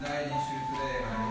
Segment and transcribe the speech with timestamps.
[0.00, 1.27] 第2手術礼拝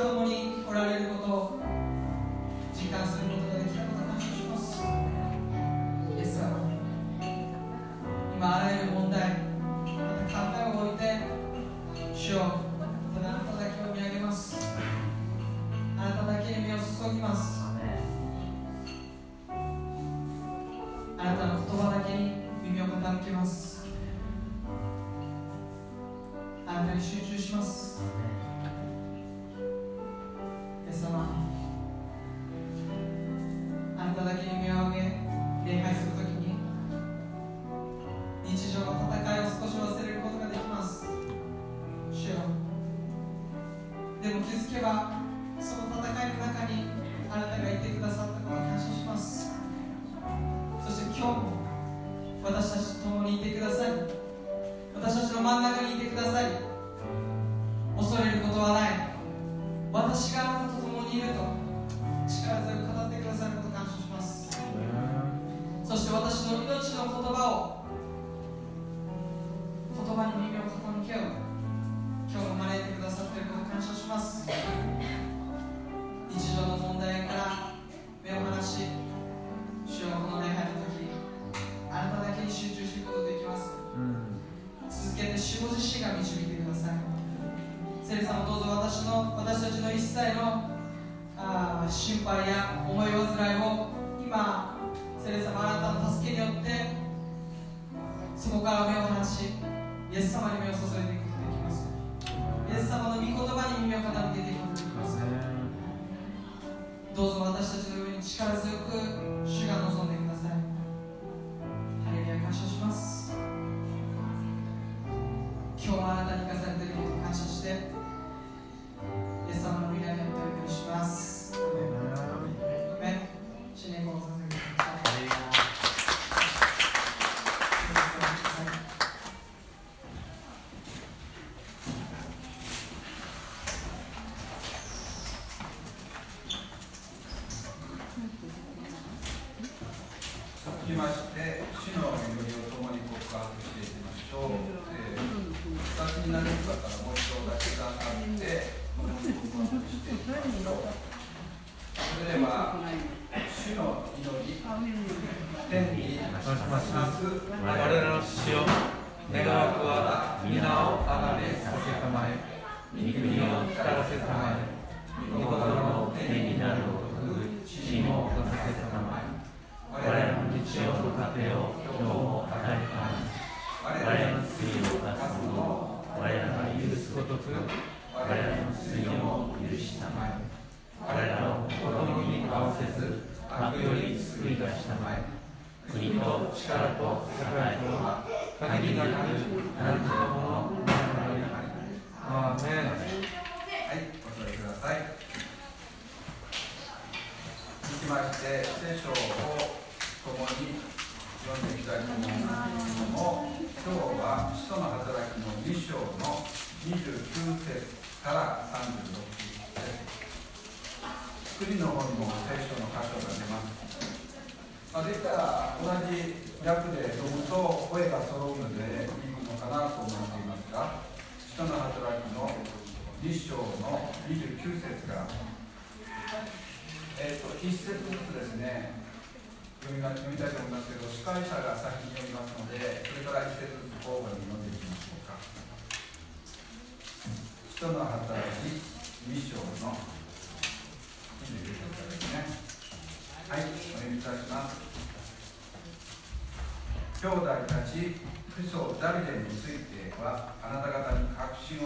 [0.00, 0.39] ஆறு மணி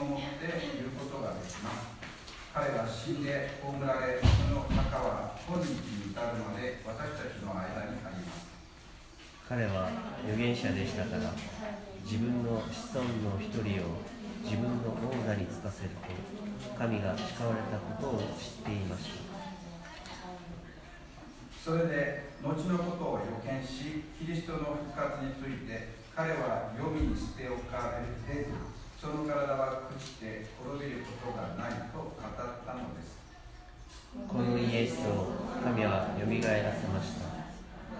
[0.05, 0.45] をもって
[0.77, 1.97] 言うことができます。
[2.53, 8.53] 彼は死んで葬られその墓は今日に至るまで私たちの間にあります。
[9.49, 9.89] 彼は
[10.23, 11.33] 預言者でしたから
[12.05, 13.99] 自分の子孫の一人を
[14.45, 16.13] 自分の王座につかせると
[16.79, 19.25] 神が誓われたことを知っていました。
[21.65, 28.47] それで後のことを予見しキリストの復活について彼は黄泉に捨て置かれて
[29.05, 33.21] 人の体は朽ちて滅びることがないと語ったのです。
[34.25, 37.29] このイエスを神はよみがえらせました。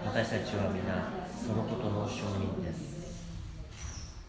[0.01, 3.21] 私たちは皆そのことの証人です。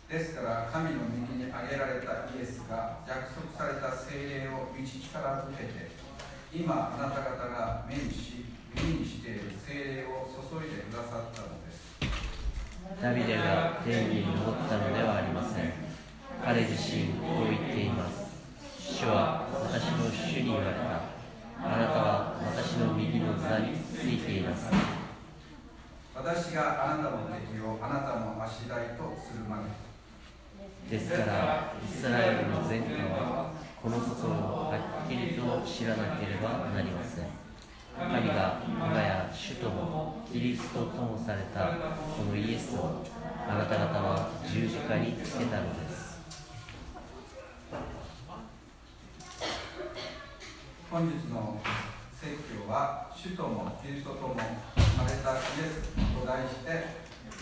[0.04, 5.88] ですから神の右に挙げられたイエスが約束された聖霊を道力づけて
[6.52, 11.96] 今あなた方が目にし耳にしている聖霊を注いでくださったのです。
[13.00, 15.85] ダビデが天に昇ったのではありません
[16.46, 18.30] 彼自身こう言っています。
[18.78, 21.10] 主は私の主に言われた。
[21.58, 24.70] あなたは私の右の座についています。
[26.14, 29.74] 私があなたの敵をあなたの足台とするまで。
[30.86, 33.50] ですからイスラエルの前科は
[33.82, 37.26] このことをはっきりと知らなければなりません。
[37.98, 41.74] 神が我がや主ともキリストともされた
[42.14, 43.02] このイエスを
[43.48, 45.85] あなた方は十字架につけたのです。
[50.88, 51.60] 本日の
[52.14, 56.70] 説教は主ともキリストとも生まれたイエスと題して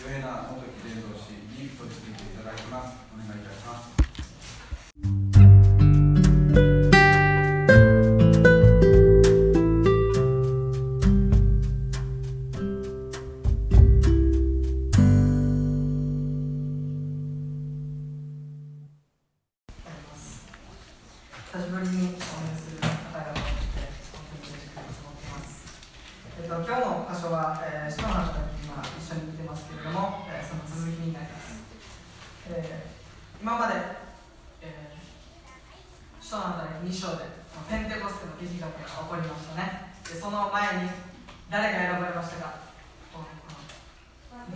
[0.01, 2.97] ヨヘナ元木伝道師に取り付けていただきます。
[3.13, 5.34] お願いいたします。
[27.05, 31.61] の箇所は、えー、使徒の働き今一緒に見てますけれども、えーその続きになります。
[32.49, 32.95] えー
[33.41, 33.73] 今まで、
[34.63, 37.25] えー、使徒の働き2章で
[37.69, 39.93] ペンテコステの出来事が起こりましたね。
[40.07, 40.89] でその前に
[41.51, 42.65] 誰が選ばれましたか？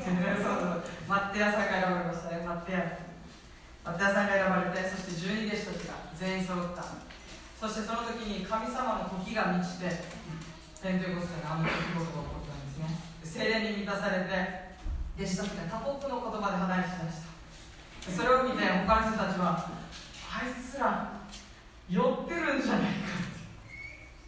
[1.07, 3.89] マッテアさんが選ばれましたね、マッテア。
[3.89, 6.83] マッテアさんが選ばれて、そして十二弟子たちが全員揃った。
[7.59, 9.89] そしてその時に神様の時が満ちて、
[10.79, 12.87] ペンテコステのあの出来事が起こったんですね。
[13.19, 14.79] 精霊に満たされて、
[15.19, 18.15] 弟子たちが他国の言葉で話しました。
[18.15, 21.19] それを見て、他の人たちは、あいつら、
[21.91, 23.43] 酔ってるんじゃないかって。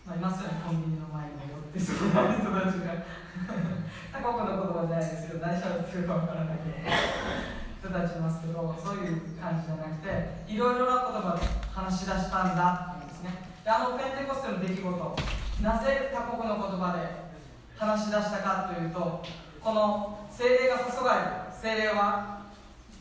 [0.03, 2.99] まあ、いますよね、コンビニの前に寄ってそうな人たちが。
[4.11, 6.59] 他国の言葉じゃないですけど、何しゃべってるかわからない
[7.79, 13.39] 人たちいますけど、そういう感じじゃなくて、いろいろな言葉で話し出したんだっていうんですね。
[13.63, 15.15] で、あのペンテコステの出来事、
[15.61, 17.05] なぜ他国の言葉で
[17.77, 19.23] 話し出したかというと、
[19.61, 22.41] この精霊が注がれる、精霊は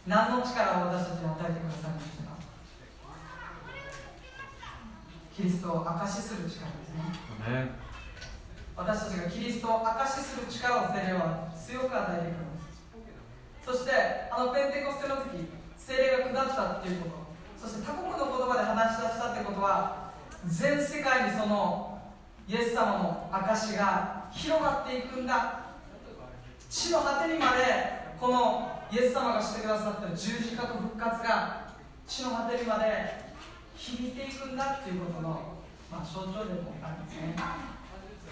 [0.07, 2.37] 何の力を私たちに与えてくださいましたか
[5.35, 7.81] キリストを証しする力ですね。
[8.77, 12.77] 私たちがキリストを証しする力を聖霊は強く与えてくれます。
[13.65, 17.69] そしてあのペンテコステの時聖霊が下ったっていうこと。
[17.69, 20.13] そして他国の言葉で話し出したってことは
[20.45, 21.90] 全世界にその
[22.51, 25.71] イエス様の証が広がっていくんだ。
[26.69, 27.63] 地の果てにまで
[28.19, 31.71] このイエス様がしてくださった十字架と復活が
[32.09, 33.31] 地の果てにまで
[33.77, 35.29] 響いていくんだっていうことの、
[35.93, 37.37] まあ、象徴でもあるんですね。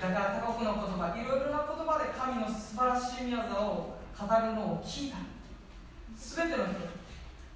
[0.03, 5.19] だから他国の言葉いろいろな言葉で神の素晴らしい宮沢を語るのを聞いた。
[6.19, 6.75] 全ての人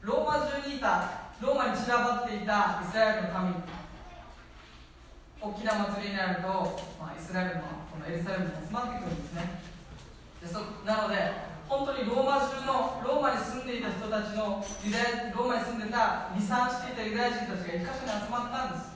[0.02, 3.81] ローマ中にいたローマに散らばっていたイスラエルの民。
[5.42, 9.58] 大きな祭りになると、まあ、イスラエルのこのエルサレムに集まってくるんですね。
[10.38, 18.94] でそなので本当にローマ中のローマに住んでいた人たちのユダヤローマに住んでた離散していたユダヤ人たちが一箇所に集まったんです。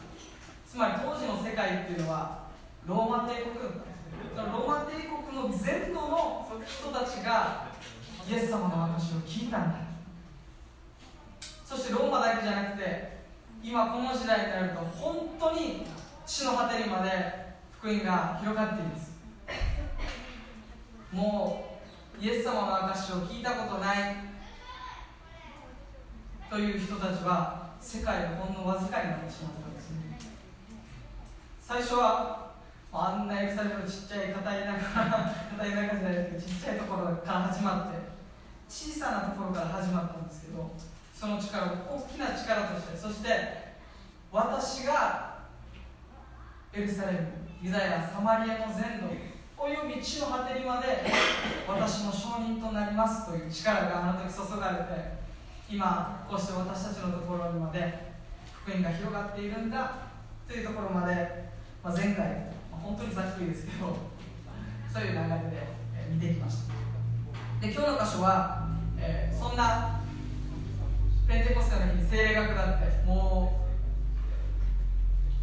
[0.70, 2.46] つまり当時の世界っていうのは
[2.86, 3.82] ローマ帝国
[4.38, 7.74] ローマ帝国の全土の人たちが
[8.22, 9.82] イエス様の証を聞いたんだ。
[11.66, 13.18] そしてローマだけじゃなくて
[13.64, 15.86] 今この時代になると本当に
[16.26, 19.12] 地の果てにまで福音が広がっています。
[21.12, 21.78] も
[22.20, 24.16] うイエス様の証を聞いたことない。
[26.50, 30.18] という人たちは世界でほんのわずかになってしまったんですね。
[31.60, 32.54] 最初は
[32.92, 34.78] あんなエルサレムのちっちゃい硬い中
[35.58, 37.98] 硬い中じゃないですけどちっちゃいところから始まって
[38.68, 40.72] 小さなところから始まったんですけど
[41.14, 43.76] その力を大きな力としてそして
[44.32, 45.35] 私が
[46.76, 47.18] エルサレム
[47.62, 49.08] ユダヤサマリアの全土
[49.56, 51.08] および地の果てにまで
[51.66, 55.16] 私の証人となりますという力があの時注がれて
[55.70, 58.12] 今こうして私たちのところにまで
[58.62, 60.12] 福音が広がっているんだ
[60.46, 61.48] というところまで、
[61.82, 63.96] まあ、前回、まあ、本当にざっくりですけど
[64.92, 65.66] そういう流れで、
[66.10, 66.74] 見てきました。
[67.66, 70.00] で今日の箇所は、えーそんな
[71.28, 73.65] ペンテコステの日に聖霊が下ってもう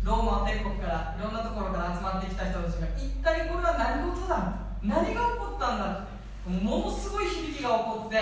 [0.04, 4.78] ローマ帝国からいろんなところから集まってきた人たちが一体これは何事だ。
[4.84, 6.14] 何が起こったんだ。
[6.46, 8.20] ものすごい響きが起こって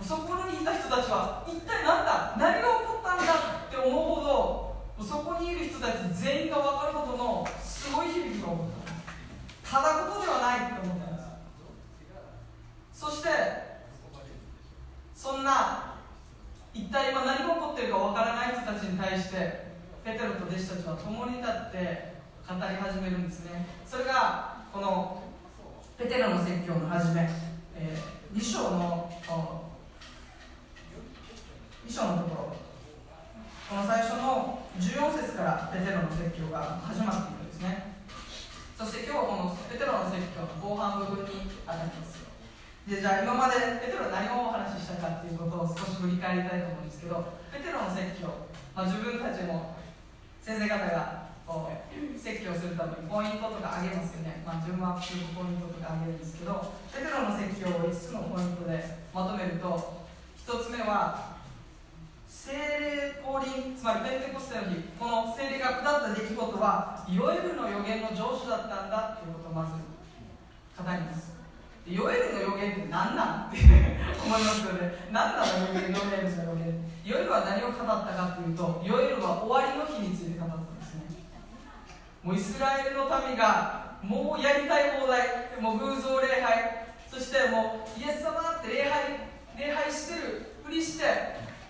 [0.00, 11.22] そこにいた人たちは一体何だ何が起こったんだって思うほどそこにいる人たち全員が分かるほどのすごい響きが起こったただことではないって思ったんで
[12.94, 13.28] すそして
[15.14, 15.96] そんな
[16.72, 19.65] 一体今何が起こってるか分からない人たちに対して
[20.06, 22.14] ペテロと弟子たちは共に立って
[22.46, 23.66] 語り始めるんですね。
[23.82, 25.20] それがこの
[25.98, 27.28] ペテロの説教の始め、
[27.74, 29.10] えー、2章の
[31.82, 32.56] 2章のところ。
[33.66, 37.98] この最初の14節からペテロの説教が始まっているんですね。
[38.78, 42.22] そして今日はこのペテロの説教の後半部分に当たります。
[42.86, 49.74] でじゃあ今までペテロ何をお話ししたかっていうことを少し振り返りたいと思うんですけどペテロの説教、まあ、自分たちも
[50.46, 58.78] 先生方がこう説教するためにポイントとかあげますよね、まあ、順番するポイントとかあげるんですけどペテロの説教を5つのポイントで
[59.10, 60.06] まとめると
[60.46, 61.34] 1つ目は
[62.30, 69.82] 精霊降臨つまりペンテコステの日この精霊が下った出来事はヨエルの予言の成就だったんだということをまず
[70.78, 71.34] 語ります
[71.90, 73.58] ヨエルの予言って何なんって
[74.22, 80.25] 思いますよね何なの予言ヨエルの予言ヨエルは何を語ったかというとヨエルは終わりの日について
[82.26, 91.06] もうイスラエルの民がもうやりたい放題もう偶像礼拝そしてもうイエス様って礼拝礼拝してるふりして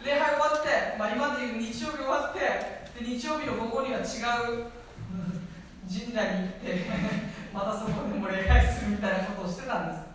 [0.02, 4.72] 礼拝終わって、まあ、今でいう日曜日終わってで日曜日の午後には違う
[5.84, 6.88] 神社に行って
[7.52, 10.06] またそこでも礼拝するみたいなことをしてたんです。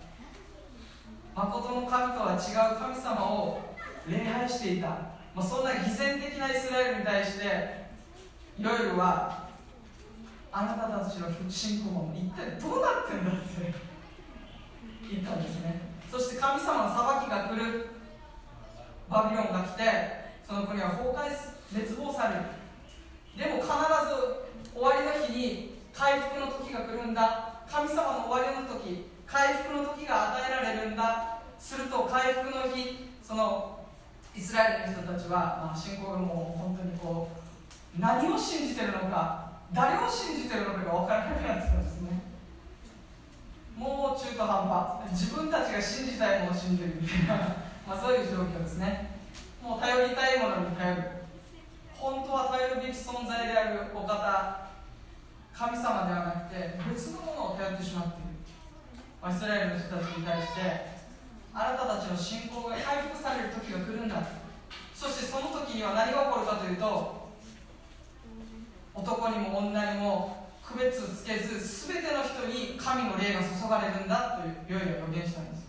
[1.35, 3.61] 誠の神とは違う神様を
[4.07, 4.97] 礼拝していた、ま
[5.37, 7.85] あ、そんな偽善的なイスラエルに対して
[8.57, 9.50] いろいろは
[10.51, 13.91] あなたたちの信仰も一体どうなってんだって。
[15.11, 15.81] 言ったんですね。
[16.11, 17.87] そして神様の裁きが来る。
[19.09, 19.83] バビロンが来て
[20.47, 21.27] その国は崩壊
[21.71, 22.43] 滅亡される。
[23.35, 27.63] でも必ず終わりの日に回復の時が来るんだ。
[27.69, 31.39] 神様の終わりの時回復の時が与えられるんだ。
[31.59, 33.79] すると回復の日その
[34.35, 37.29] イスラエルの人たちは、まあ、信仰がもう本当にこ
[37.97, 39.40] う何を信じてるのか
[39.73, 42.21] 誰を信じてるのかが分からなくなってたんですね。
[43.75, 45.11] もう中途半端。
[45.11, 47.55] 自分たちが信じたいものを信じるみたいな。
[47.87, 49.15] まあそういう状況ですね。
[49.63, 51.03] もう頼りたいものに頼る。
[51.95, 54.69] 本当は頼るべき存在であるお方
[55.53, 58.31] 神様ではなくて別のものを頼ってしまっている。
[59.29, 60.97] イスラエルの人たちに対して
[61.53, 64.17] あなたたちの信仰が回復される時が来るんだ
[64.95, 67.29] そしてその時には何が起こるかというと
[69.01, 75.67] 男にも女にも区別つけず全ての人に神の霊が注がれるんだという良いを予言したんです。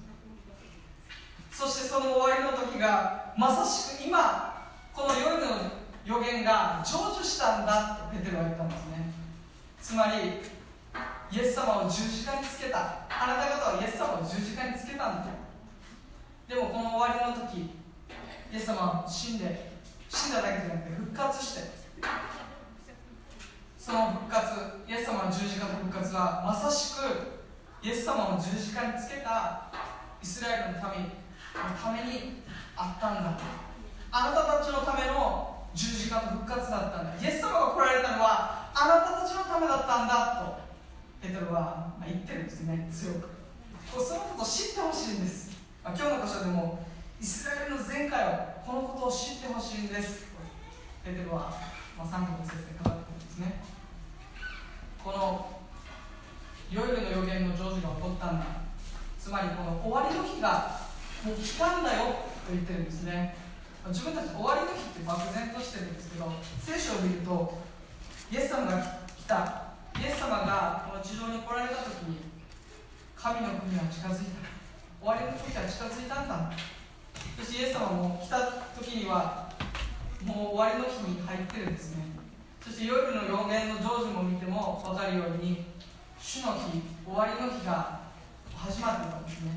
[1.51, 5.47] そしてその終わりの時がまさしく今この夜の
[6.05, 9.13] 予言が成就したんだとペテロは言ったんですね。
[9.81, 10.41] つまり
[11.31, 13.03] イエス様を十字架につけた。
[13.23, 15.31] あなた方はイエス様を十字架につけたんだ
[16.49, 17.71] でもこの終わりの時
[18.51, 19.71] イエス様は死んで
[20.09, 21.71] 死んだだけじゃなくて復活して
[23.83, 29.75] その復活イエス様の十字架の復活はまさしくイエス様を十字架につけた
[30.23, 32.47] イスラエルの民のために
[32.79, 33.43] あったんだと。
[34.13, 37.19] あなたたちのための十字架の復活だったんだ。
[37.19, 40.63] イエス様が来られたのはあなたたちのためだったんだと。
[41.21, 42.87] ペテロは言ってるんですね。
[42.87, 43.27] 強く。
[43.91, 45.51] そのことを知ってほしいんです、
[45.83, 46.87] まあ、今日の箇所でも
[47.21, 50.31] イスラエルの前回はこのことを知ってほしいんです。
[51.05, 51.51] ペテロは、
[51.99, 53.72] まあ、3個の説で語ってるんですね。
[55.03, 55.51] この
[56.71, 58.47] ヨイルの予言の成就が起こったんだ。
[59.19, 60.79] つまりこの終わりの日が
[61.27, 63.35] もう来たんだよと言ってるんですね。
[63.89, 66.31] 自分たち終わりの日って漠然としてるんですけど
[66.63, 67.59] 聖書を見ると
[68.31, 68.79] イエス様が
[69.11, 69.75] 来た。
[69.99, 72.33] イエス様がこの地上に来られた時に
[73.19, 74.47] 神の国は近づいた。
[75.03, 76.53] 終わりの時は近づいたんだ。
[77.39, 78.39] そしてイエス様も来た
[78.79, 79.51] 時には
[80.25, 82.12] もう終わりの日に入ってるんですね。
[82.73, 85.65] して夜の予言の成就も見ても分かるように
[86.19, 88.01] 主の日終わりの日が
[88.57, 89.53] 始まってたんですね。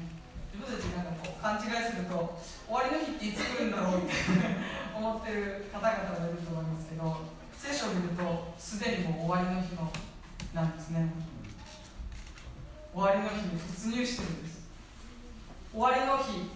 [0.51, 2.35] 自分たちなんかこう勘違いすると
[2.67, 4.11] 終わりの日っていつ来るんだろうって
[4.95, 7.15] 思ってる方々がいると思いますけど
[7.55, 9.91] 聖書を見るとすでにもう終わりの日の
[10.53, 11.07] なんですね。
[12.91, 14.67] 終わりの日に突入してるんです。
[15.71, 16.51] 終わりの日。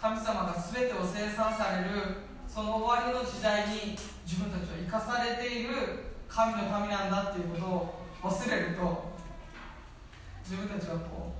[0.00, 3.96] 神様が全てを生産されるその終わりの時代に
[4.28, 9.16] 自分たちは生かされている神の民なんだっていうことを忘れると
[10.44, 11.32] 自分たちはこ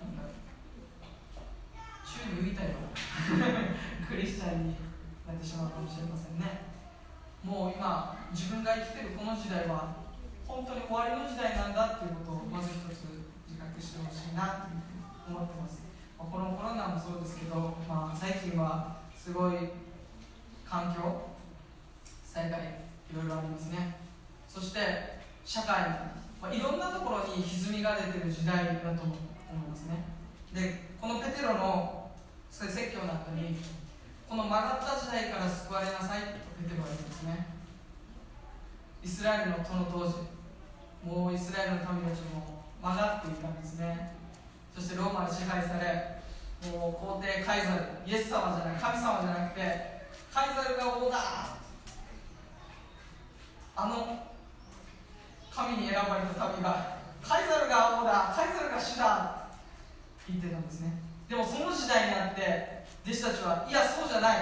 [0.00, 0.24] うなんだ
[2.00, 3.44] 宙に浮いたような
[4.08, 4.76] クリスチャンに
[5.28, 6.72] なってしまうかもしれませんね。
[7.44, 10.00] もう今自分が生きてるこの時代は
[10.48, 13.04] 本当に終わりの時代なんだっていうことをまず一つ
[13.44, 14.82] 自覚してほしいなっていう
[15.28, 15.91] ふうに思ってます、
[16.30, 19.54] このコロナもそうですけど、まあ、最近はすごい
[20.64, 21.32] 環境
[22.24, 23.96] 災害いろいろありますね。
[24.48, 25.90] そして社会、
[26.40, 30.04] まあ、いろんなところに歪みが出てる時代だと思いますね。
[30.52, 32.10] でこのペテロの
[32.50, 33.56] 説教の後に
[34.28, 37.46] この曲がった時代から救われなさいとペテロは言うんですね。
[39.02, 40.14] イスラエルのその当時
[41.04, 44.21] もうイスラエルの民たちも曲がっていたんですね。
[44.74, 46.22] そしてローマに支配され
[46.70, 49.60] もう皇帝カイザルイエス様じゃない神様じゃなくて
[50.32, 51.18] カイザルが王だ。
[53.74, 54.28] あの
[55.50, 59.48] 神に選ばれた民がカイザルが王だカイザルが主だ
[60.28, 60.92] 言ってたんですね。
[61.28, 64.38] でもその時代になって弟子たちはいやそうじゃない。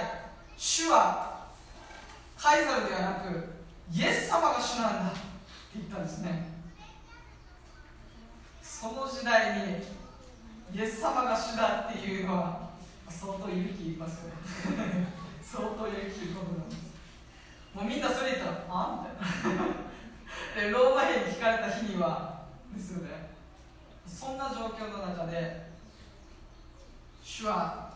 [0.57, 1.47] 主は
[2.37, 3.53] カイザルではなく
[3.91, 5.19] イエス様が主なんだって
[5.75, 6.51] 言ったんですね。
[8.61, 10.00] その時代に
[10.73, 12.69] イエス様が主だっていうのは
[13.09, 14.35] 相当勇気いますよね。
[15.43, 16.81] 相当勇気いることなんです。
[17.75, 19.05] もうみんなそれ言ったらあ？
[19.05, 19.63] みたいな。
[20.55, 22.43] でローマ兵に聞かれた日には
[22.73, 23.31] ですよね。
[24.07, 25.71] そんな状況の中で
[27.23, 27.91] 主は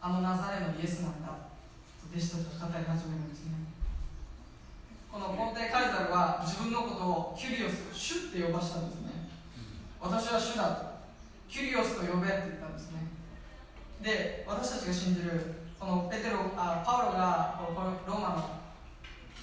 [0.00, 1.28] あのナザレのイエスなんだ。
[1.28, 1.34] と
[2.12, 3.52] 弟子たちは語り始めるんですね。
[5.10, 9.03] この皇帝カイザルは自分のことをキュリオス主って呼ばしたんです
[10.04, 11.00] 私は主だと
[11.48, 13.08] キュリオスと呼べって言ったんですね。
[14.04, 18.60] で私たちが信じるこのペテロあパウロがこのローマの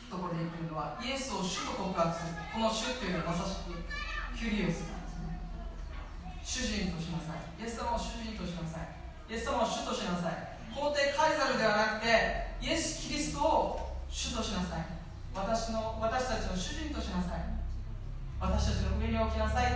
[0.05, 3.73] ところで言ってるのはイエスを主と告白するこの主っていうのはまさしく
[4.37, 5.41] キュリオスなんですね。
[6.45, 7.57] 主人としなさい。
[7.57, 9.33] イエス様を主人としなさい。
[9.33, 10.61] イエス様を主としなさい。
[10.77, 14.85] 皇帝カイザルではなくてイエス・キリストを主としなさい。
[15.33, 17.49] 私の私たちの主人としなさい。
[18.37, 19.70] 私たちの上に置きなさい。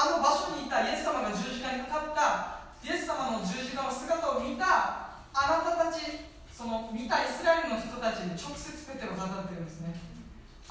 [0.00, 9.92] あの場所にいたイエス様が十字架にかかったイエス様の十字架の姿を見たあなたたちその見たイスラエルの人たちに直接ペテロが語ってるんですね。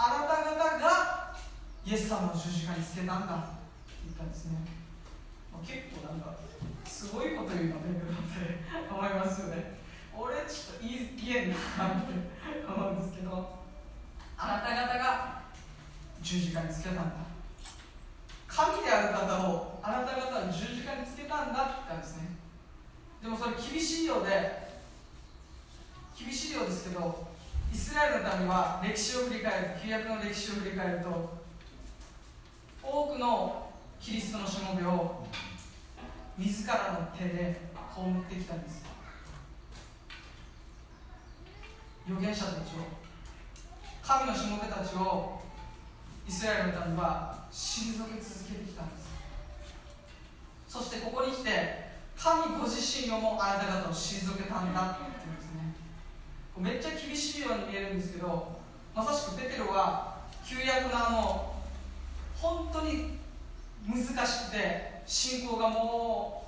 [0.01, 1.37] あなた方が
[1.85, 3.53] イエス様を十字架につけたんだっ
[3.85, 4.65] て言ったんですね、
[5.53, 6.33] ま、結構なんか
[6.85, 9.77] すごいこと言うのねって思いますよね。
[10.17, 11.05] 俺ちょっと言
[11.37, 12.17] えんなって
[12.65, 13.61] 思うんですけど
[14.37, 15.45] あなた方が
[16.19, 17.28] 十字架につけたんだ。
[18.49, 22.29] 神である方をあなた方は十字架につけたんだって言ったんですね。
[23.21, 24.69] でもそれ厳しいようで
[26.17, 27.27] 厳しいようですけど
[27.71, 31.39] イスラエルの民は歴史を振り返る旧約の歴史を振り返ると
[32.81, 33.71] 多くの
[34.01, 35.23] キリストのしもべを
[36.37, 37.61] 自らの手で
[37.93, 38.83] 葬ってきたんです
[42.07, 42.99] 預言者たちを
[44.01, 45.38] 神のしもべたちを
[46.29, 49.09] イスラエルの民は退け続けてきたんです。
[50.67, 55.73] そしてここに来て神ご自身をもあなた方を退けたんだって言ってるんですね。
[56.55, 58.59] めっちゃ厳しいように見えるんですけど
[58.93, 61.53] まさしくペテロは旧約のあの
[62.37, 63.17] 本当に
[63.89, 66.45] 難しくて信仰がも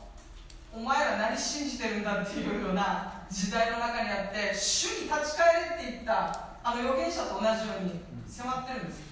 [0.75, 9.10] うお前ら何信じてるんだっていうような時代の中にあって主に立ち返れって言ったあの預言者と同じように迫ってるんです。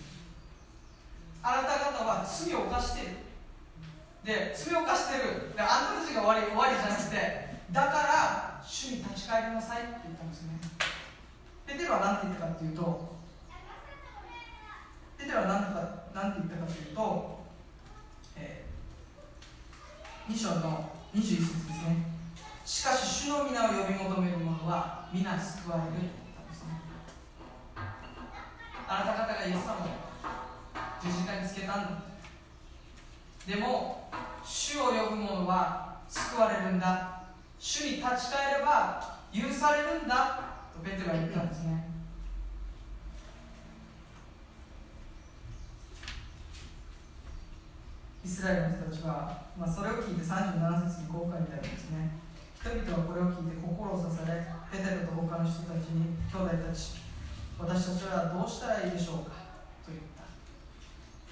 [1.42, 3.16] あなた方は罪を犯している。
[4.24, 5.56] で罪を犯してる。
[5.56, 10.60] であんたたちが終わり終わりじゃなくてだから主に立ち返りなさいって言ったんですね。
[11.66, 13.16] ペテロは何て言ったかっていうと
[15.18, 17.40] ペテロは何て何て言ったかというと、
[18.36, 22.20] えー、2章の21節ですね。
[22.66, 26.82] しかし主の皆を呼び求める者は皆救われると言ったんですね。
[28.88, 30.09] あなた方がイエス様を
[31.02, 31.89] 十字架につけたんだ
[33.47, 34.10] でも
[34.43, 37.22] 主を呼ぶ者は救われるんだ。
[37.60, 40.41] 主に立ち返れば許されるんだ。
[40.74, 41.89] とペテロは言ったんですね。
[48.26, 52.20] イスラエルの人たちは、まあ、それを聞いて37節にこう書いてあるんですね。
[52.60, 57.02] 人々はこれを聞いて心を刺されペテロと他の人たちに兄弟たち
[57.58, 59.39] 私たちはどうしたらいいでしょうか。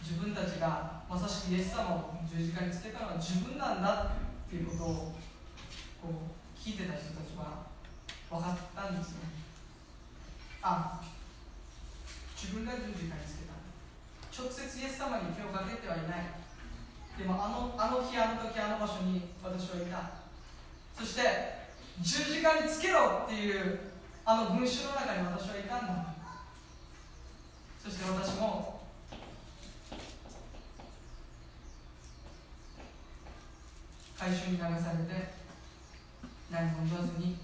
[0.08, 4.16] 自分たちがまさしくイエス様を十字架につけたのは自分なんだ
[4.48, 4.88] っていうことを
[6.00, 7.68] こう聞いてた人たちは
[8.32, 9.28] 分かったんですね。
[10.64, 11.04] あ
[12.40, 13.60] 自分が十字架につけた。
[14.32, 16.40] 直接イエス様に手をかけてはいない。
[17.20, 20.24] でもあのあの日あの時あの場所に私はいた。
[20.96, 21.68] そして
[22.00, 23.92] 十字架につけろっていう
[24.24, 26.16] あの文章の中に私はいたんだ。
[27.84, 28.77] そして私も
[34.18, 35.30] 回収に流されて
[36.50, 37.38] 何も言わずに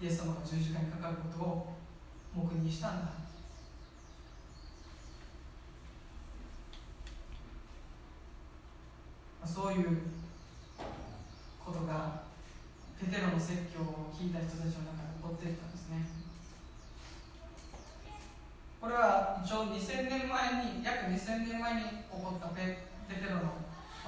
[0.00, 1.74] イエス様が十字架にかかることを
[2.32, 3.08] 黙認したんだ。
[9.44, 9.98] そういう
[11.58, 12.22] ことが
[12.98, 16.06] ペテロの説教を聞いた人たちの中で起こっていったんですね。
[18.80, 23.42] これは一応2000年前に約2000年前に起こったペペテロの、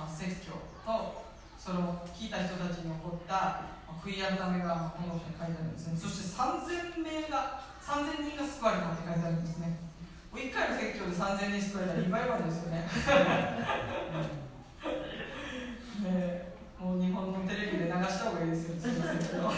[0.09, 0.53] 説教
[0.87, 1.24] と
[1.65, 3.65] それを聞いた人たちに起こった、
[4.05, 5.97] 悔い改めがこの書に書いてあるんですね。
[5.97, 9.81] そして3000名が3000人が救われたって書いてあるんですね。
[10.29, 12.85] もう1回の説教で3000人救われたらリバイバルですよね。
[16.05, 19.49] ねもう日本のテレビで流した方がいいですよ、すみませんけど。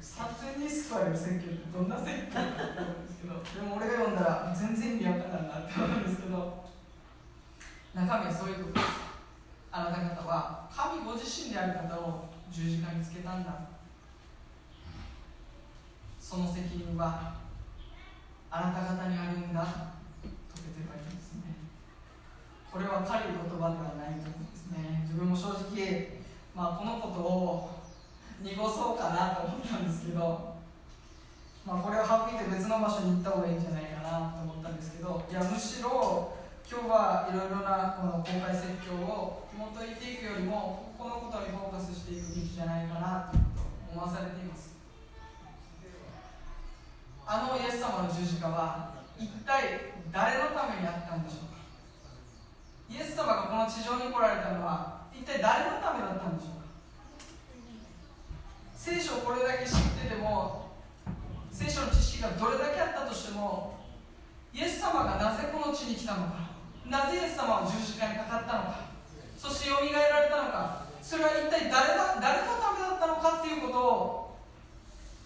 [0.00, 6.64] 3000人救われる選挙ってどんな選挙かって思うんですけど、でも俺が読んだら全然意味わからんなって思うんですけど、
[7.98, 8.86] 中身はそういうことです。
[9.72, 13.74] あなた方は神ご自身である方を十字架につけたんだ。
[16.20, 17.34] その責任は
[18.50, 19.64] あなた方にあるんだ
[20.22, 21.58] とペテロは言うんですね。
[22.70, 26.22] これは軽い言葉ではないと思うんですね自分も正直、
[26.54, 27.70] まあ、このことを
[28.42, 30.54] 濁そうかなと思ったんですけど、
[31.66, 36.37] まあ、これを省いて別の場所に行った方がいいんじゃないかなと思ったんですけどいやむしろ
[36.68, 43.40] 今日はいろいろなこの公開説教を紐解いていくよりもこのことにフォーカスしていくべきじゃないかなと
[43.88, 44.76] 思わされています。
[47.24, 51.64] あのイエス様の十字架は一体誰のためにあったんでしょうか？
[52.92, 56.68] イエス様がこの地上に来られたのは一体誰のためだったんでしょうか？
[58.76, 60.68] 聖書をこれだけ知ってても
[61.48, 63.80] 聖書の知識がどれだけあったとしても
[64.52, 66.47] イエス様がなぜこの地に来たのか
[66.88, 68.88] なぜイエス様は十字架にかかったのか？
[69.36, 70.88] そしてよみがえられたのか？
[71.02, 74.36] それは一体誰が誰のためだったのかっていうことを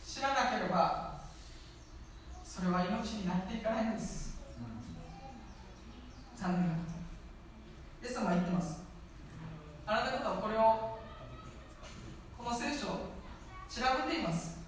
[0.06, 1.22] 知らなければ
[2.44, 4.36] それは命になっていかないんです。
[6.36, 6.80] 残念なこ
[8.02, 8.06] と。
[8.06, 8.82] イエス様は言ってます。
[9.86, 10.98] あなた方はこれを
[12.38, 12.90] この聖書を
[13.70, 14.58] 調べています。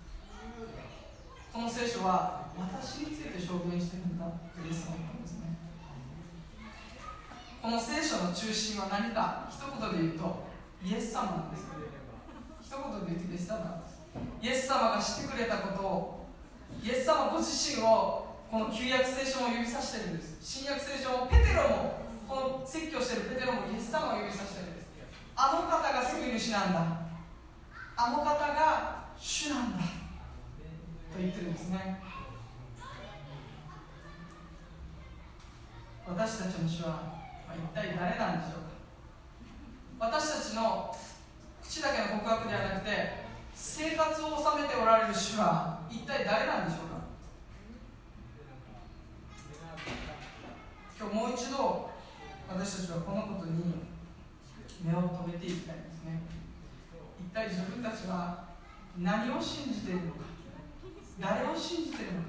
[1.52, 4.32] この聖書は私について証言してるんだと
[4.66, 4.98] イエス様は
[7.64, 9.48] この聖書の中心は何か？
[9.48, 10.44] 一言で言うと
[10.84, 11.64] イエス様なんです
[12.60, 14.04] 一言で言うとイエス様なんです。
[14.42, 16.26] イエス様がしてくれたことを
[16.84, 20.36] イエス様ご自身をこの旧約聖書も指さしてるんです。
[20.44, 24.86] 新約聖書もペテロもこの説教してるペテロもイエス様を指さしてるんです。
[25.32, 26.84] あの方が救い主なんだ。
[27.96, 29.78] あの方が主なんだ。
[29.80, 31.96] と言ってるんですね。
[36.06, 37.23] 私たちの主は、
[37.56, 40.10] 一体誰なんでしょうか？
[40.10, 40.94] 私たちの
[41.62, 43.24] 口だけの告白ではなくて
[43.54, 46.94] 生活を治めておられる主は一体誰なんでしょうか？
[50.98, 51.90] 今日もう一度
[52.48, 53.74] 私たちはこのことに
[54.82, 56.20] 目を留めていきたいんですね。
[57.20, 58.44] 一体自分たちは
[58.98, 60.24] 何を信じているのか？
[61.18, 62.28] 誰を信じているのか？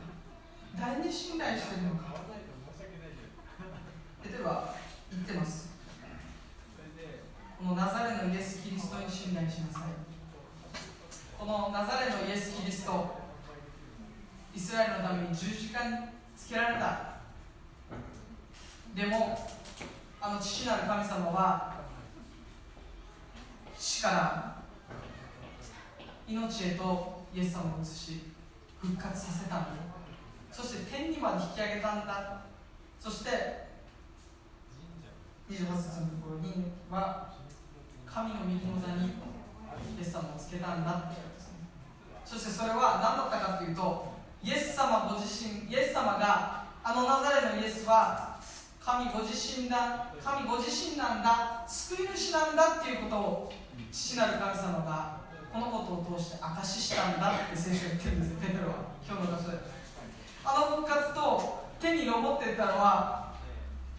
[0.79, 2.15] 誰に信頼しているのか？
[4.25, 4.73] 例えば
[5.15, 5.69] 言ってます。
[7.57, 9.83] このナザレのイエス・キリストに信頼しなさい。
[11.39, 13.15] このナザレのイエス・キリスト
[14.53, 15.97] イスラエルのために十字架に
[16.35, 17.15] つけられた。
[18.93, 19.39] でも
[20.21, 21.75] あの父なる神様は
[23.77, 24.55] 死から
[26.27, 28.21] 命へとイエス様を移し
[28.81, 29.67] 復活させたんだ。
[30.51, 32.41] そして天にまで引き上げたんだ。
[32.99, 33.64] そして
[35.49, 37.33] 28節のところには
[38.05, 39.13] 神の右の座に
[39.97, 41.15] イエス様をつけたんだって。
[41.15, 41.67] 言うんですね
[42.25, 48.39] そしてそれは何だったかというとイエス様ご自身イエス様があのナザレのイエスは
[48.79, 53.53] 神ご自身だ神ご自身なんだ救い主なんだっていうことを
[53.91, 55.17] 父なる神様が
[55.51, 58.37] このことを通して証ししたんだって聖書が言ってるんですよ。
[58.41, 58.75] ペテロは
[59.07, 59.57] 今日の場所で。
[60.43, 63.33] あの復活と手に登っていたのは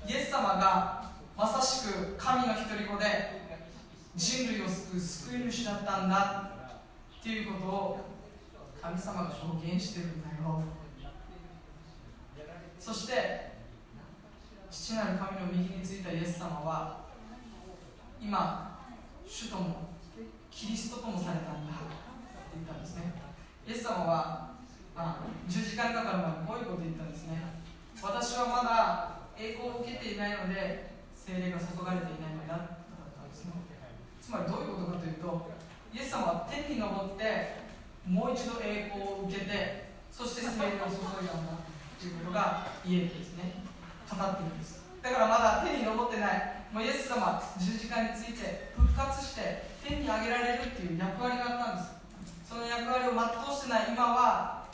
[0.07, 1.06] イエス様が
[1.37, 3.05] まさしく神の独り子で
[4.15, 6.51] 人類を救う救い主だったんだ
[7.21, 8.01] っていうことを
[8.81, 10.63] 神様が証言してるんだよ。
[12.81, 13.53] そして
[14.71, 17.05] 父なる神の右についたイエス様は
[18.21, 18.79] 今
[19.27, 19.91] 主とも
[20.51, 21.97] キリストともされたんだって
[22.55, 23.13] 言ったんですね。
[23.67, 24.55] イエス様は、
[24.95, 27.61] まあ、十字架にかかる前にこういうこと言ったんですね。
[28.01, 30.96] 私はまだ栄光を受けていないので
[31.27, 32.87] 精霊が注がれていないのだっ
[33.19, 33.59] たんですね。
[34.23, 35.51] つまりどういうことかというと
[35.91, 37.67] イエス様は天に昇って
[38.07, 41.59] もう一度栄光を受けてそして精霊を注いだんだ
[41.99, 43.59] ということが言えるんですね。
[44.07, 44.87] 語っているんです。
[45.03, 46.63] だからまだ天に昇ってない。
[46.71, 51.91] もうイエス様十字架について復活して天に上げられるっていう役割があったんです。
[52.47, 54.71] その役割を全うしてない今は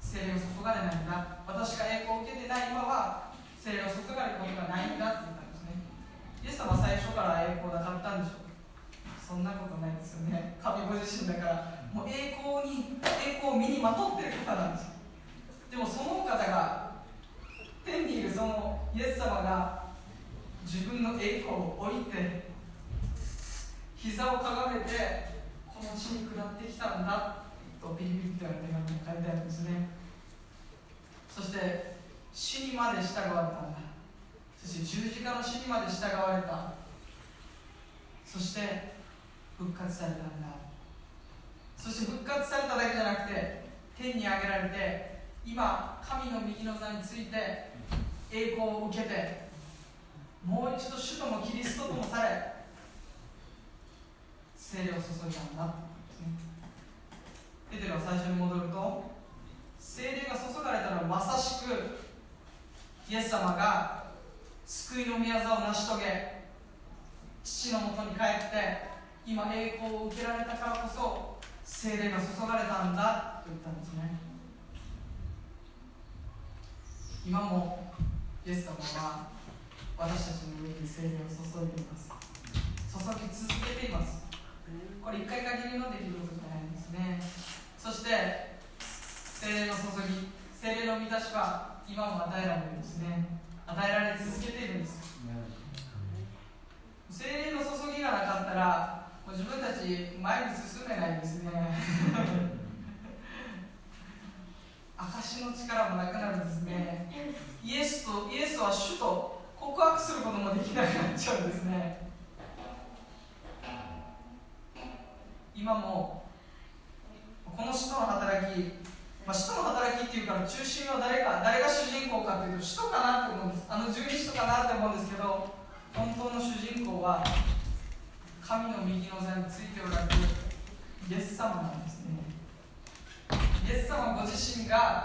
[0.00, 1.44] 精霊を注がれないんだ。
[1.44, 3.28] 私が栄光を受けてない今は
[3.60, 5.41] 精霊を注がれることがないんだって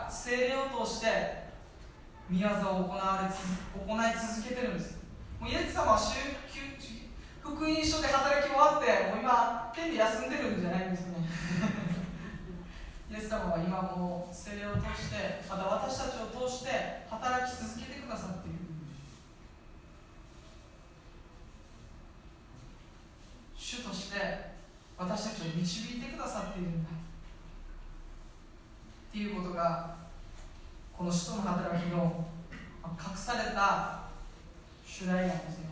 [0.08, 1.08] 身が精霊を通して
[2.32, 2.52] 御業を
[2.84, 4.98] 行われ行い続けてるんです。
[5.40, 6.00] もうイエス様は
[7.42, 11.16] 福音書で働き終わってもう今天で休んでるんじゃないんですね。
[13.12, 18.58] イエス様は今も精霊を通してまた私たちを通して働き続けてくださっている
[23.56, 24.52] 主として
[24.98, 27.07] 私たちを導いてくださっているんだ。
[29.18, 29.96] っていうことが
[30.94, 32.28] この使徒の働きの
[32.86, 34.06] 隠された
[34.86, 35.66] 主題なんですね。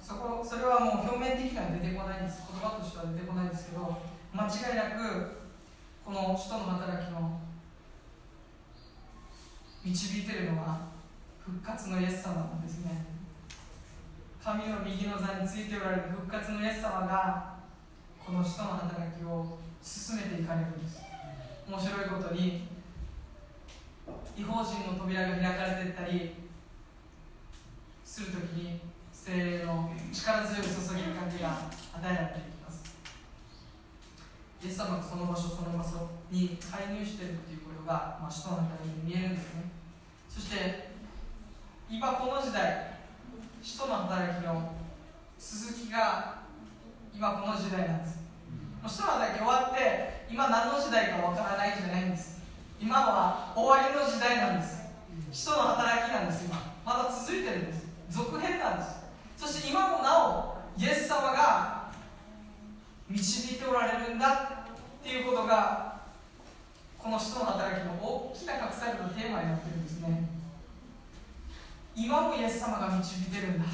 [0.00, 2.46] そこそれはもう表面的には出てこないんです。
[2.46, 3.98] 言葉としては出てこないんですけど
[4.32, 5.50] 間違いなく
[6.04, 7.40] この使徒の働きの
[9.82, 10.86] 導いてるのは
[11.42, 13.02] 復活のイエス様なんですね。
[14.38, 17.56] 神の右の座についておられる復活のイエス様が
[18.24, 21.05] この使徒の働きを進めていかれるんです。
[21.68, 22.68] 面白いことに
[24.38, 26.34] 違法人の扉が開かれていったり
[28.04, 28.80] するときに
[29.12, 32.94] 精霊の力強い注ぎかけが与えられていきます。
[34.62, 39.64] イエス様がその場所その場所に介入しているということが、まあ、使徒の中に見えるんですね。
[40.28, 40.90] そして
[41.90, 42.98] 今この時代
[43.60, 44.72] 使徒の働きの
[45.38, 46.42] 続きが
[47.12, 48.25] 今この時代なんです。
[48.88, 52.38] 使徒の働き終わって今何の時代かわからないんじゃないんです。
[52.80, 54.86] 今は終わりの時代なんです。
[55.32, 56.56] 使徒の働きなんです今。
[56.84, 57.86] まだ続いてるんです。
[58.10, 59.02] 続編なんです。
[59.36, 61.90] そして今もなおイエス様が
[63.08, 66.00] 導いておられるんだっていうことが
[66.98, 70.28] この使徒の働きの大きな隠されたテーマになってるんですね。
[71.94, 73.68] 今もイエス様が導いてるんだっ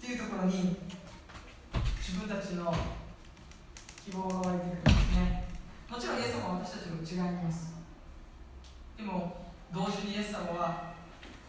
[0.00, 0.76] ていうところに
[1.98, 2.74] 自分たちの
[4.02, 5.44] 希望が湧いてくるんですね
[5.90, 7.74] もちろんイエス様は私たちの内側にいます。
[8.96, 9.36] でも
[9.74, 10.94] 同時にイエス様は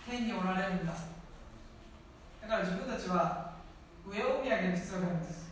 [0.09, 0.93] 天におられるんだ。
[2.41, 3.53] だから自分たちは
[4.05, 5.51] 上を見上げる必要があるんです。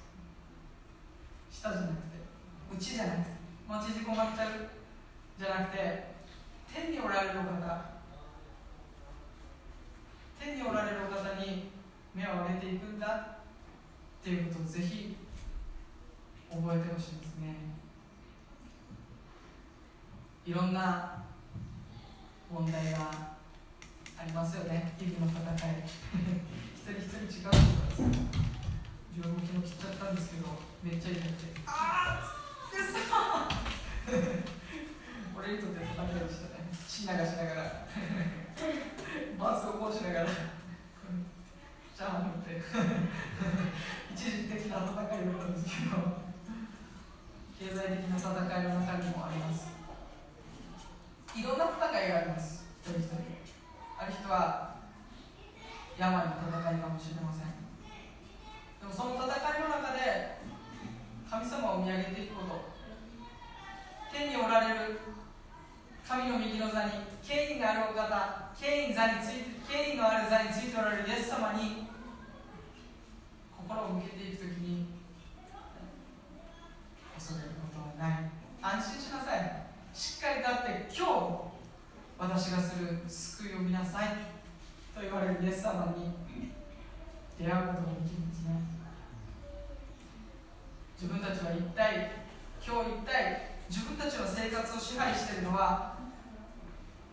[1.51, 1.99] 下じゃなくて
[2.75, 3.29] 内じゃなくて
[3.69, 4.49] 待ち困っちゃう
[5.37, 6.03] じゃなくて
[6.73, 7.99] 天におられるお方。
[10.39, 11.69] 天におられるお方に
[12.15, 13.37] 目を上げていくんだ
[14.19, 15.15] っていうことをぜひ
[16.49, 17.55] 覚えてほしいですね。
[20.45, 21.23] いろんな
[22.51, 22.97] 問題が
[24.17, 24.93] ありますよね。
[24.97, 25.85] 日々の戦い。
[26.73, 28.39] 一人一人違うことです。
[29.13, 30.47] 自分も昨日切っちゃったんですけど
[30.81, 31.61] めっちゃ痛くて。
[31.67, 32.25] ああ
[32.73, 32.97] うっそ
[35.37, 36.49] 俺にとって戦いでした。
[36.57, 37.85] ね血流しながら。
[39.37, 40.25] バースをこうしながら。
[40.25, 42.57] じゃあ思って。
[44.15, 46.28] 一時的な戦いだったんですけど。
[47.59, 49.67] 経済的な戦いの中にもあります。
[51.35, 52.63] いろんな戦いがあります。
[52.79, 53.19] 一人一人。
[53.99, 54.79] ある人は
[55.99, 57.51] 病の戦いかもしれません。
[58.79, 60.39] でもその戦いの中で
[61.29, 62.71] 神様を見上げていくこと。
[64.07, 65.19] 天におられる。
[66.07, 66.91] 神の右の座に
[67.21, 71.85] 権威があるお方権威座について権威のある座についておられるイエス様に
[73.53, 74.98] 心を向けていくときに
[77.29, 78.33] 恐れることはない。
[78.57, 79.69] 安心しなさい。
[79.93, 81.53] しっかり立って今日
[82.17, 84.17] 私がする救いを見なさい
[84.97, 86.17] と言われるイエス様に
[87.37, 88.65] 出会うことができるんですね。
[90.97, 92.25] 自分たちは一体
[92.57, 96.01] 今日一体自分たちの生活を支配しているのは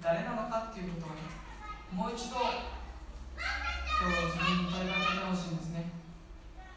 [0.00, 1.20] 誰なのかっていうことを
[1.92, 2.48] もう一度今
[4.08, 5.92] 日自分に問いかけてほしいんですね。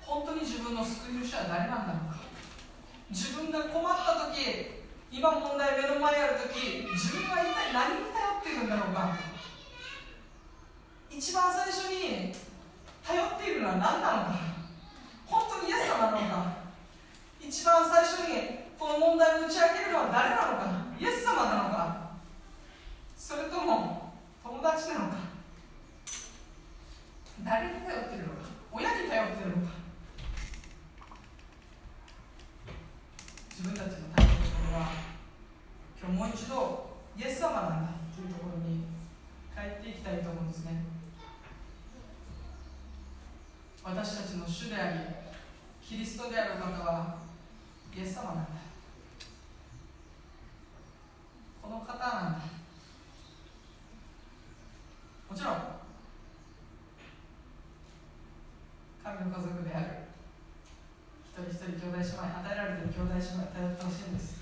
[0.02, 2.19] 本当に自分の救い主は誰なんだろうか。
[3.10, 9.18] 自分が困った時今問題目の前にある時自分は一体何に頼っているんだろうか。
[11.10, 12.34] 一番最初に
[13.06, 14.40] 頼っているのは何なのか。
[15.26, 16.60] 本当にイエス様なのか。
[17.42, 22.12] 一番最初にこの問題を打ち明けるのは誰なのかイエス様なのか
[23.18, 25.16] それとも友達なのか
[27.44, 28.40] 誰に頼っているのか
[28.72, 29.74] 親に頼っているのか
[33.50, 34.92] 自分たちの頼っていることは
[36.00, 38.86] 今日もう一度イエス様なんだというところに
[39.52, 40.86] 帰っていきたいと思うんですね
[43.84, 45.00] 私たちの主であり
[45.84, 47.18] キリストである方は
[47.96, 48.50] イエス様なんだ
[51.62, 52.40] この方なんだ
[55.30, 55.56] もちろん
[59.04, 59.80] 神の家族であ
[63.20, 64.39] る一人一人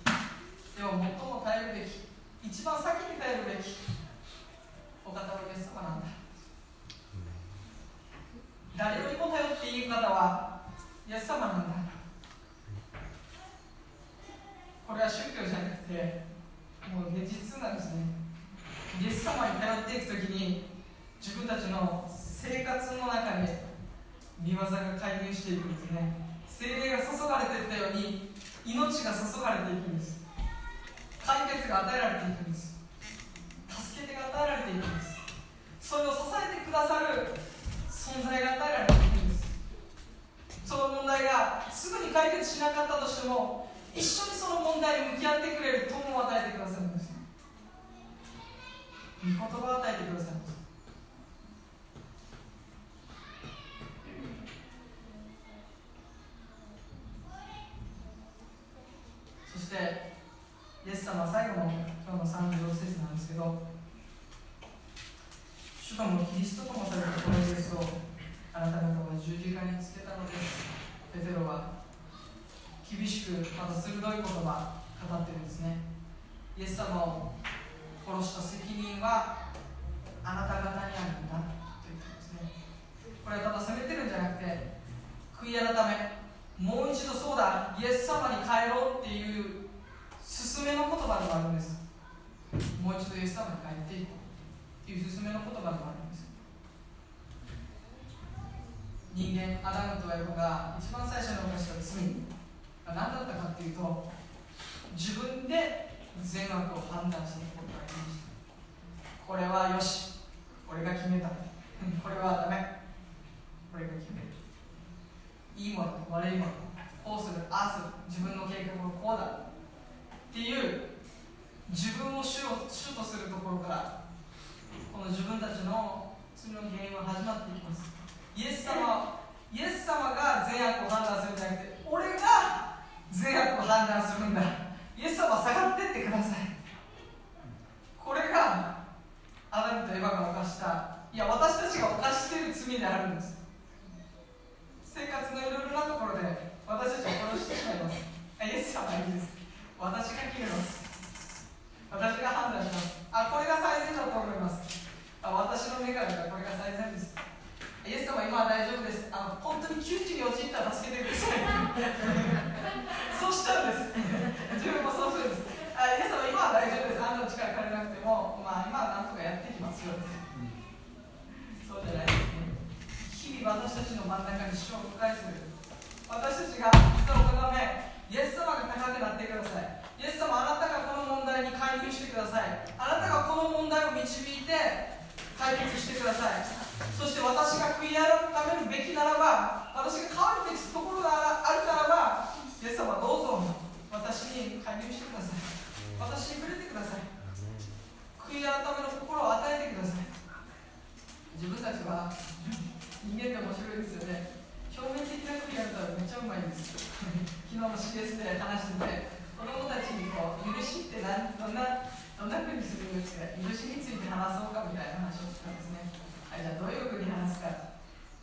[208.07, 211.83] です話子どもたちにこう許しってなんどんな
[212.15, 213.27] どんなにするんですか？
[213.35, 215.91] 許しについて話そうかみたいな話をしたんですね。
[216.31, 217.75] あじゃあどういうに話すか。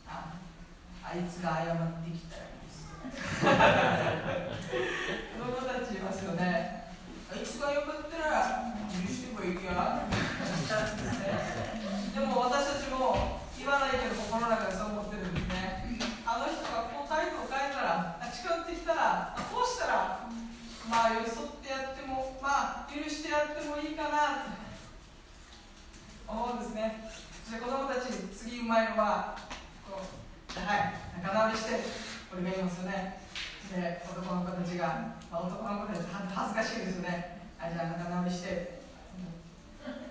[0.09, 0.41] あ
[1.05, 2.89] あいつが謝ってきたらいいです
[3.45, 3.45] 子
[5.45, 6.89] 供たちいますよね。
[7.29, 9.69] あいつが謝ったら許してもいいで
[12.25, 15.04] も私たちも言わないけど心の中でそう思
[18.75, 20.27] でたらこうしたら
[20.89, 24.59] まあ寄り添ってやってもまあ許してやってもいいかなって
[26.27, 27.07] 思うんですね。
[27.47, 29.37] じゃ子供たちに次うまいのは
[29.87, 31.79] こうはい仲直りして
[32.29, 33.21] これがいいんですよね。
[33.71, 37.41] で男の子たちが、まあ、男の子たち恥ずかしいですよね。
[37.59, 38.75] あじゃあ仲直りして。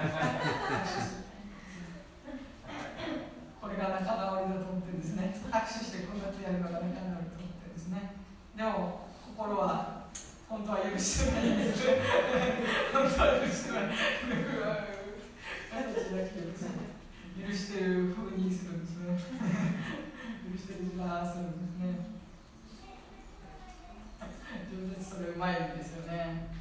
[3.62, 5.36] これが仲直りだと思ってですね。
[5.52, 7.23] 拍手してこんなってやるのが仲直り。
[8.56, 10.04] でも心は
[10.48, 11.88] 本当は許してないんです
[12.94, 13.84] 本当は許してない
[17.34, 19.18] 許してるふうにするんですね。
[20.50, 22.14] 許してる自慢するんですね。
[24.72, 26.54] 上手それうまいですよね。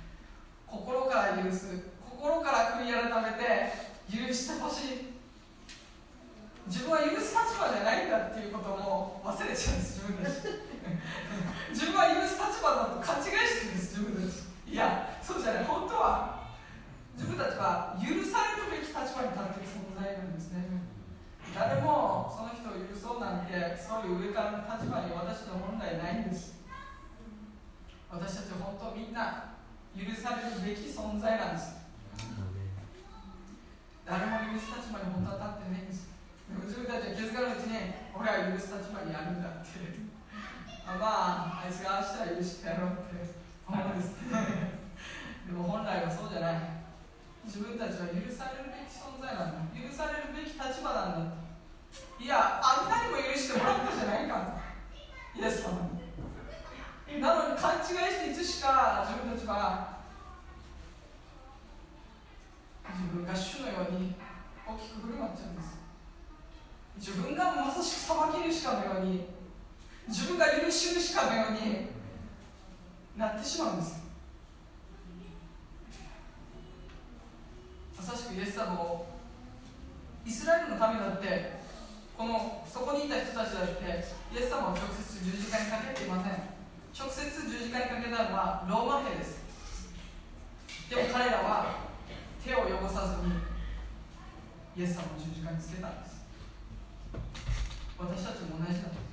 [0.66, 3.72] 心から許す心から悔い改めて
[4.10, 5.12] 許してほしい
[6.66, 10.71] 自分は許す立場じゃないんだっていうことも忘れちゃうんです自分たち
[11.70, 14.50] 自分は許す立場だと勘違いしてるんです自分たち。
[14.68, 15.64] いやそうじゃない。
[15.64, 16.48] 本当は
[17.16, 20.64] 自分たちは許されるべき立場に立っている存在なんですね。
[21.52, 26.64] 誰もその人を許そうなんてそういう上からの立場に私たちは本来ないんです。
[28.08, 29.56] 私たちは本当みんな
[29.92, 31.84] 許されるべき存在なんです。
[34.08, 36.08] 誰も許す立場に本当は立ってないんです。
[36.48, 37.76] でも自分たちは気づかないうちに
[38.16, 40.01] 俺は許す立場にあるんだって。
[40.86, 43.34] あまああいつがああしたら許してやろうって
[43.68, 44.36] 思うんですけど。
[45.46, 46.82] でも本来はそうじゃない。
[47.44, 49.74] 自分たちは許されるべき存在なんだ。
[49.74, 51.42] 許されるべき立場なんだ。
[52.18, 54.62] いやあんなにも許してもらったじゃないか。
[55.34, 57.20] イエス様に。
[57.20, 60.00] なのに勘違いしていつしか自分たちは
[62.88, 64.14] 自分が主のように
[64.66, 65.78] 大きく振る舞っちゃうんです。
[66.96, 68.16] 自分がまさしく裁
[68.48, 69.26] き主かのように
[70.08, 71.88] 自分が許し主かのように
[73.16, 74.02] なってしまうんです。
[77.96, 79.06] まさしくイエス様を
[80.26, 81.60] イスラエルの民だって
[82.18, 83.84] このそこにいた人たちだって
[84.34, 86.32] イエス様を直接十字架にかけていません。
[86.92, 89.42] 直接十字架にかけたのはローマ兵です。
[90.90, 91.88] でも彼らは
[92.44, 93.32] 手を汚さずに
[94.76, 96.26] イエス様を十字架につけたんです。
[97.98, 99.11] 私たちも同じだと。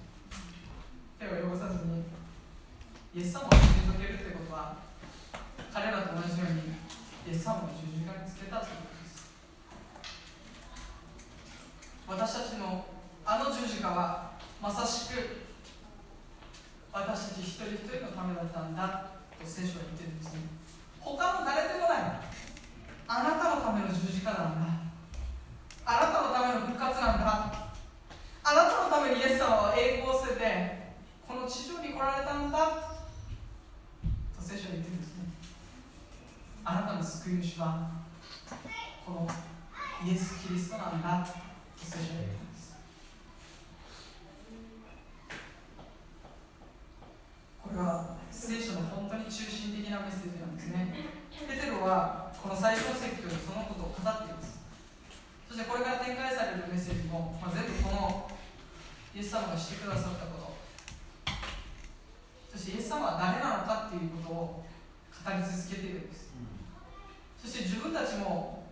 [1.20, 2.08] 手を汚さずに
[3.14, 4.78] イエス様を退けるということは
[5.68, 6.80] 彼らと同じように
[7.28, 9.28] イエス様を十字架につけたということです。
[12.08, 12.88] 私たちの
[13.26, 14.32] あの十字架は
[14.64, 15.44] まさしく
[16.94, 20.40] 私たち一人一人のためだったんだと聖書は言ってるんですね。
[21.02, 22.00] 他の誰でもない。
[23.12, 24.72] あなたのための十字架なんだ。
[25.84, 27.70] あなたのための復活なんだ。
[28.42, 30.79] あなたのためにイエス様は栄光を捨てて
[31.30, 32.58] この地上に来られたんだ。
[32.58, 35.30] と聖書は言ってるんですね。
[36.66, 37.92] あなたの救い主は
[39.06, 39.30] この
[40.10, 41.22] イエス・キリストなんだ。
[41.22, 42.74] と聖書は言ってるんです。
[47.62, 51.14] これは聖書の本当に中心的なメッセージなんですね。
[51.30, 54.58] ペテロはこの最初の説教でそのことを語っています。
[55.48, 58.32] そしてこれから展開されるメッセージも、まあ、全部この
[59.14, 60.39] イエス様がしてくださったこと
[62.52, 66.30] そしてイエス様は誰なのかっていうことを語り続けているんです。
[67.42, 68.66] そして自分たちも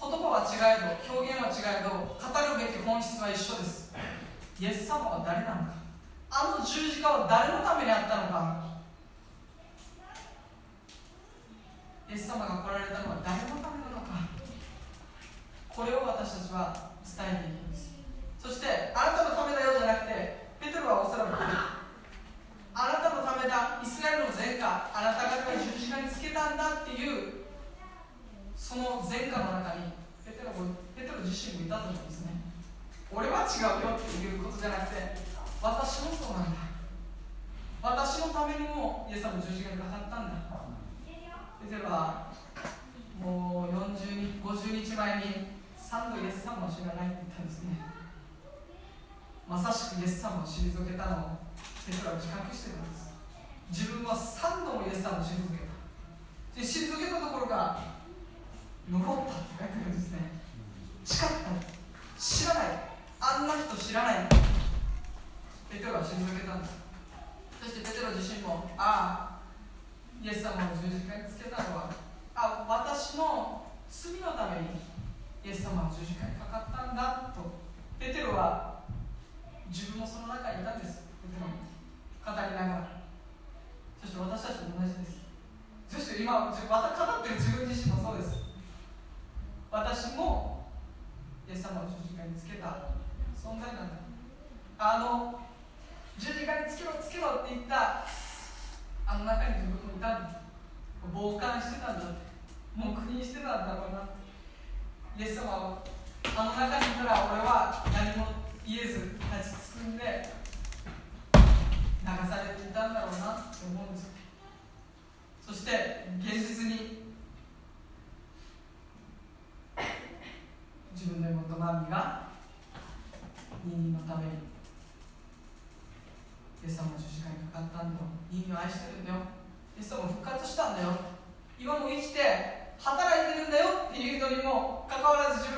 [0.00, 3.92] 言葉は違えど表現は違えど語るべき本質は一緒です。
[4.60, 5.80] イエス様は誰なのか。
[6.30, 8.69] あの十字架は誰のためにあったのか。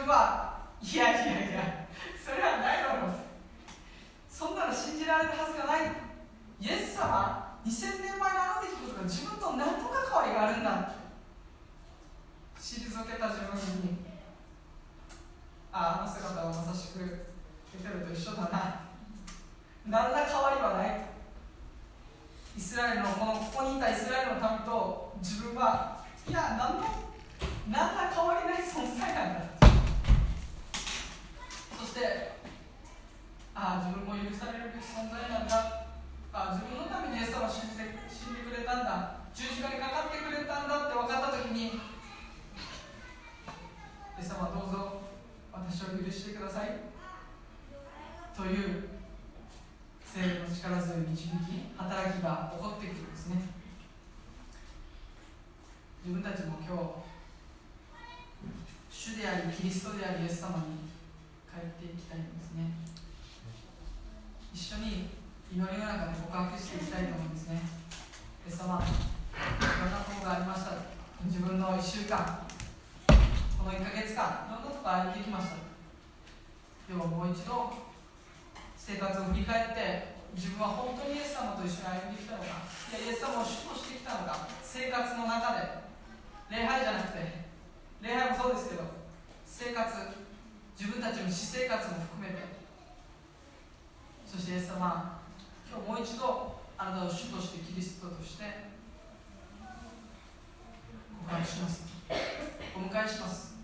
[0.06, 1.86] かわらず自分はいやいやいや
[2.18, 3.14] それはないだろう
[4.28, 5.92] そんなの信じられるはずがない
[6.60, 11.02] イエス様2000年前のあの出来事が自分と何の関わりがあるんだ
[12.92, 13.96] づけた自分に
[15.72, 16.98] あああの姿はまさしく
[17.72, 18.92] ペテロと一緒だな
[19.86, 21.00] 何ら変わりはない
[22.56, 26.84] イスラエルのこのここにいたイスラエルの民と自分はいや何の
[27.70, 29.51] 何ら変わりない存在なんだ
[31.92, 32.40] して
[33.52, 35.92] ああ自分も許されるべき存在なんだ。
[36.32, 39.28] あ自分のためにイエス様を信じて死んでくれたんだ。
[39.36, 40.88] 十字架にかかってくれたんだ。
[40.88, 41.84] って分かった時にイ
[44.16, 45.04] エス様どうぞ
[45.52, 46.80] 私を許してください。
[48.32, 48.88] という
[50.00, 53.52] 聖霊の力強い導き働きが起こってくるんですね。
[56.00, 57.04] 自分たちも今日
[58.88, 60.88] 主でありキリストでありイエス様に
[61.52, 62.72] 帰っていきたいんですね。
[64.56, 65.12] 一緒に
[65.52, 67.60] 祈りの中で告白していきたいと思うんですね。
[67.60, 70.80] イエス様いろんなことがありました。
[71.28, 72.48] 自分の1週間。
[73.60, 74.48] この1ヶ月間。
[74.48, 75.60] いろんなとこ歩いてきました？
[76.88, 77.68] でももう一度
[78.76, 82.64] 生活を振り返って自分は本当にイエス様と一緒に歩んできたのか？
[82.64, 84.48] いやイエス様を主としてきたのか？
[84.64, 85.84] 生活の中で。
[86.48, 87.44] 礼拝じゃなくて。
[88.02, 88.82] 礼拝もそうですけど
[89.46, 89.86] 生活
[90.82, 92.42] 自分たちの私生活も含めて。
[94.26, 95.22] そしてイエス様
[95.70, 98.66] 今日もう一度あなたを主としてキリストとして
[101.22, 101.86] 告白します。
[102.74, 103.54] お迎えします。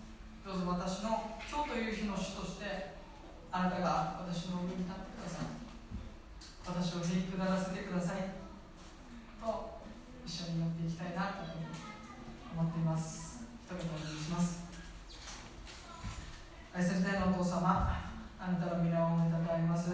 [0.47, 2.95] どうぞ私の今日という日の主として
[3.51, 5.51] あなたが私の上に立ってください。
[6.71, 8.31] 私をへりくだらせてください。
[9.43, 9.75] と
[10.25, 11.43] 一緒にやっていきたいなと
[12.55, 13.43] 思っています。
[13.67, 14.68] 一言お願いします。
[16.79, 17.91] 愛する天のお父様
[18.39, 19.91] あなたの皆を褒めたたえます。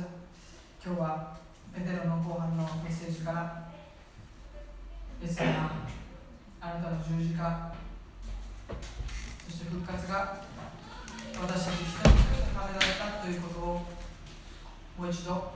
[0.86, 1.36] 今日は
[1.74, 3.72] ペテロの後半のメッセージから
[5.20, 5.72] イエス様
[6.62, 7.74] あなたの十字架
[9.48, 10.44] そして復活が
[11.42, 13.82] 私たち一人一人のためだったということを
[15.00, 15.54] もう一度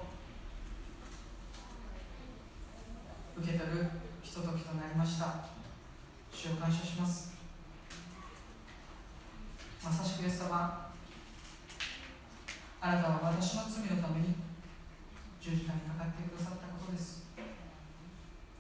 [3.38, 3.86] 受け取る
[4.24, 5.46] ひとときとなりました。
[6.34, 7.34] 主を感謝します。
[9.84, 10.89] まさしくイエス様
[12.82, 14.36] あなたは私の罪のために
[15.42, 17.28] 十字架にかかってくださったことです。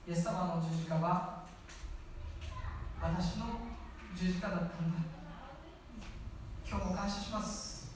[0.07, 1.43] イエス様の十字架は
[3.01, 3.45] 私の
[4.13, 4.99] 十字架だったんだ。
[6.69, 7.91] 今日も感謝します。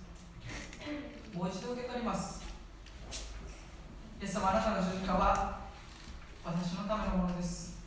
[1.34, 2.44] もう一度受け取ります。
[4.22, 5.60] イエス様あなたの十字架は
[6.46, 7.84] 私のためのものです。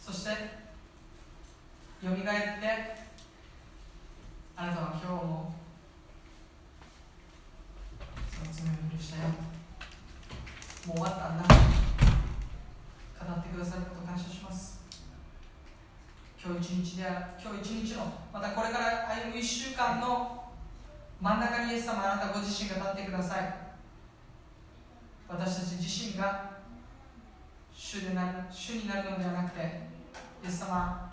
[0.00, 0.30] そして
[2.04, 2.96] よみがえって
[4.56, 5.59] あなたは今日も
[8.40, 9.28] その罪を許したよ
[10.86, 11.44] もう終わったんだ。
[11.44, 14.80] 語ってくださること感謝します。
[16.42, 17.04] 今日一日で
[17.42, 20.44] 今日一日のまたこれから歩む1週間の
[21.20, 23.54] 真ん中にイエス様あなたご自身が立ってください。
[25.28, 26.50] 私たち自身が
[27.74, 29.60] 主でな主になるのではなくて
[30.42, 31.10] イエス様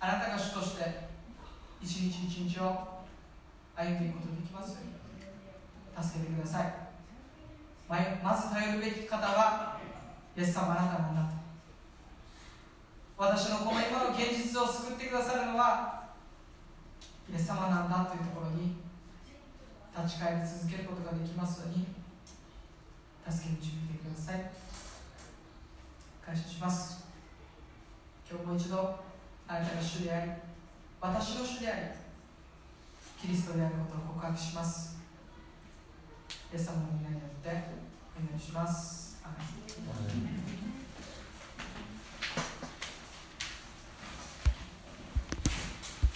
[0.00, 1.08] あなたが主として
[1.80, 3.04] 一日一日を
[3.74, 4.97] 歩んでいくことができますように。
[6.02, 6.72] 助けてください。
[8.22, 9.80] まず頼るべき方は
[10.36, 11.38] イエス様あなたなんだと。
[13.16, 16.10] 私のこの今の現実を救ってくださるのは
[17.30, 18.76] イエス様なんだというところに
[19.96, 21.86] 立ち返り続けることができますように
[23.28, 24.50] 助けに導いてください。
[26.24, 27.06] 感謝します。
[28.30, 29.00] 今日もう一度
[29.48, 30.32] あなたが主であり
[31.00, 31.80] 私の主であり
[33.20, 34.97] キリストであることを告白します。
[36.50, 37.52] イエス様の皆によってお
[38.26, 40.57] 願いしますアメン